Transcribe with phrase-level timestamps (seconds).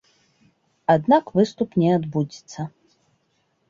[0.95, 2.71] Аднак выступ не адбудзецца.